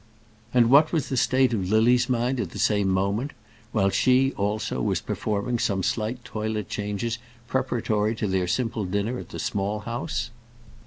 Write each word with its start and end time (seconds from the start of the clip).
And 0.51 0.71
what 0.71 0.91
was 0.91 1.09
the 1.09 1.15
state 1.15 1.53
of 1.53 1.69
Lily's 1.69 2.09
mind 2.09 2.39
at 2.39 2.49
the 2.49 2.57
same 2.57 2.87
moment, 2.89 3.33
while 3.71 3.91
she, 3.91 4.33
also, 4.33 4.81
was 4.81 4.99
performing 4.99 5.59
some 5.59 5.83
slight 5.83 6.25
toilet 6.25 6.69
changes 6.69 7.19
preparatory 7.47 8.15
to 8.15 8.25
their 8.25 8.47
simple 8.47 8.85
dinner 8.85 9.19
at 9.19 9.29
the 9.29 9.37
Small 9.37 9.81
House? 9.81 10.31